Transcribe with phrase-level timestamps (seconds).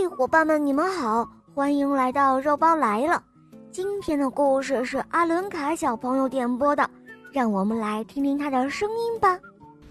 [0.00, 3.22] 嘿，伙伴们，你们好，欢迎来到肉包来了。
[3.70, 6.88] 今天的故事是阿伦卡小朋友点播的，
[7.34, 9.38] 让我们来听听他的声音吧。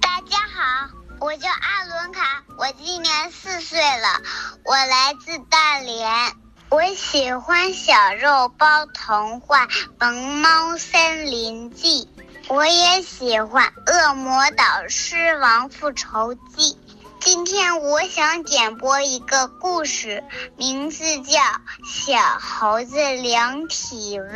[0.02, 4.08] 大家好，我叫阿伦卡，我今年四岁了，
[4.66, 6.12] 我来自大连。
[6.70, 9.68] 我喜欢小肉包童话
[10.00, 12.10] 《萌猫森林记》，
[12.52, 13.72] 我也喜欢
[14.10, 16.76] 《恶魔岛狮王复仇记》。
[17.32, 20.24] 今天我想点播一个故事，
[20.58, 21.38] 名字叫
[21.86, 24.34] 《小猴子量体温》。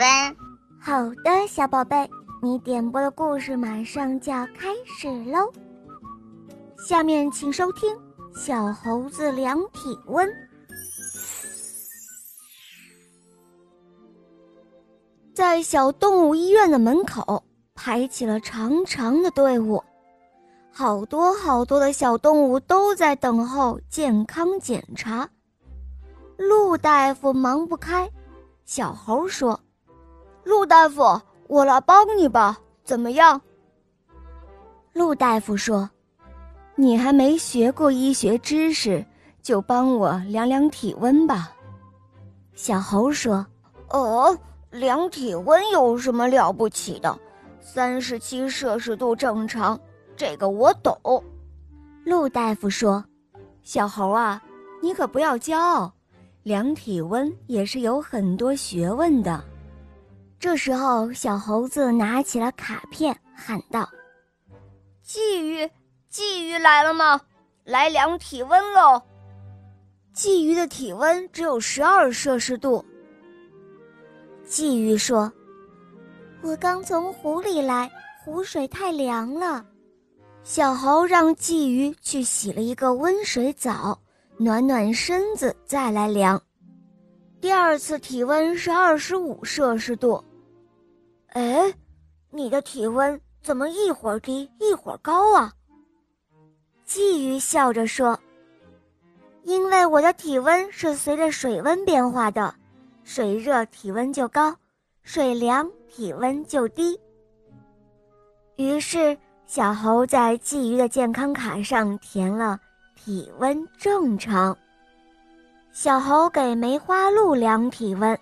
[0.80, 2.08] 好的，小宝贝，
[2.40, 5.52] 你点播的故事马上就要开始喽。
[6.88, 7.92] 下面请收听
[8.40, 10.30] 《小猴子量体温》。
[15.34, 19.84] 在小动物医院的门口排起了长长的队伍。
[20.76, 25.30] 好多好多的小动物都在等候健康检查，
[26.36, 28.10] 陆大夫忙不开。
[28.66, 29.60] 小猴说
[30.44, 33.40] ：“陆大夫，我来帮你吧，怎么样？”
[34.94, 35.88] 陆大夫说
[36.74, 39.06] ：“你还没学过医学知识，
[39.44, 41.52] 就帮我量量体温吧。”
[42.56, 43.46] 小猴说
[43.94, 44.36] ：“哦，
[44.72, 47.16] 量体温有什么了不起的？
[47.62, 49.80] 三十七摄氏度正常。”
[50.16, 51.24] 这个我懂，
[52.06, 53.04] 陆大夫说
[53.64, 54.42] ：“小猴啊，
[54.82, 55.92] 你可不要骄傲，
[56.44, 59.44] 量体温也是有很多学问的。”
[60.40, 63.90] 这时候，小猴子拿起了卡片，喊道
[65.06, 65.68] ：“鲫鱼，
[66.12, 67.20] 鲫鱼来了吗？
[67.64, 69.02] 来量体温喽！”
[70.14, 72.86] 鲫鱼的体温只有十二摄氏度。
[74.48, 75.32] 鲫鱼说
[76.44, 77.90] ：“我刚从湖里来，
[78.24, 79.66] 湖水太凉了。”
[80.44, 83.98] 小猴让鲫鱼去洗了一个温水澡，
[84.38, 86.42] 暖暖身子，再来量。
[87.40, 90.22] 第二次体温是二十五摄氏度。
[91.28, 91.74] 哎，
[92.30, 95.54] 你的体温怎么一会儿低一会儿高啊？
[96.86, 98.20] 鲫鱼笑着说
[99.44, 102.54] ：“因为我的体温是随着水温变化的，
[103.06, 104.54] 水热体温就高，
[105.04, 107.00] 水凉体温就低。”
[108.58, 109.18] 于是。
[109.54, 112.60] 小猴在鲫鱼的健康卡上填了
[112.96, 114.58] 体温正常。
[115.72, 118.20] 小猴给梅花鹿量体温，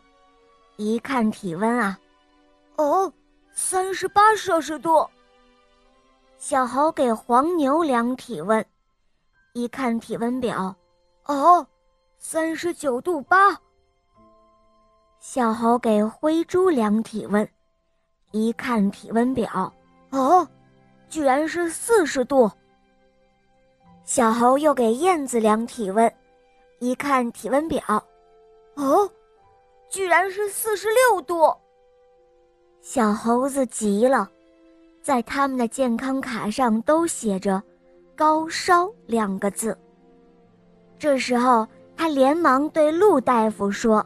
[0.76, 1.98] 一看体温啊，
[2.76, 3.10] 哦，
[3.54, 5.10] 三十八摄氏度。
[6.38, 8.66] 小猴给黄牛量体温，
[9.54, 10.76] 一看体温表，
[11.28, 11.66] 哦，
[12.18, 13.58] 三十九度八。
[15.22, 17.50] 小猴给灰猪量体温，
[18.32, 19.74] 一看体温表，
[20.10, 20.46] 哦。
[21.12, 22.50] 居然是四十度。
[24.06, 26.12] 小猴又给燕子量体温，
[26.80, 27.84] 一看体温表，
[28.76, 29.12] 哦，
[29.90, 31.54] 居然是四十六度。
[32.80, 34.32] 小猴子急了，
[35.02, 37.62] 在他们的健康卡上都写着
[38.16, 39.78] “高烧”两个字。
[40.98, 41.68] 这时候，
[41.98, 44.04] 他连忙对陆大夫说：“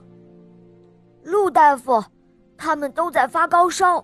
[1.24, 2.04] 陆大夫，
[2.58, 4.04] 他们都在发高烧。”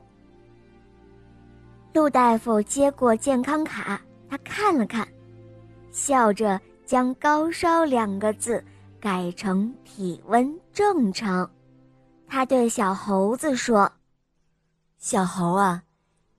[1.93, 5.05] 陆大夫接过健康卡，他看了看，
[5.91, 8.63] 笑着将“高烧”两个字
[8.99, 11.49] 改成“体温正常”。
[12.29, 13.91] 他对小猴子说
[14.97, 15.83] ：“小猴啊，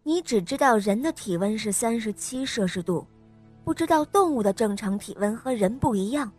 [0.02, 3.06] 你只知道人的体温是三十七摄氏度，
[3.62, 6.32] 不知道动物的正常体温和人不一样，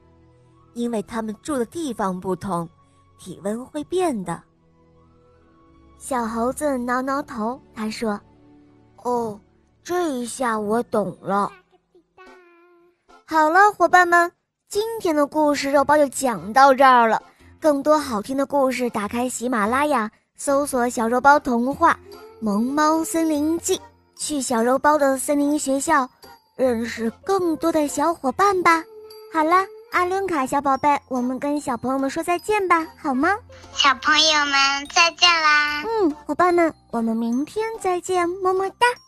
[0.74, 2.68] 因为它们住的地方不同，
[3.20, 4.42] 体温会变的。”
[6.00, 8.20] 小猴子挠挠头，他说。
[9.04, 9.40] 哦，
[9.84, 11.52] 这一下我懂了。
[13.26, 14.32] 好了，伙伴们，
[14.70, 17.22] 今天的故事肉包就讲到这儿了。
[17.60, 21.98] 更多好听的故事，打开喜马拉雅，搜索“小肉包童话
[22.40, 23.78] 《萌猫森林记》，
[24.18, 26.10] 去小肉包的森林学校，
[26.56, 28.84] 认识更多的小伙伴吧。
[29.34, 33.36] 好啦，阿伦卡小宝贝，我们跟小朋友们说再见吧，好吗？
[33.74, 35.84] 小朋友们再见啦！
[36.34, 39.03] 伙伴们，我们明天再见，么么哒。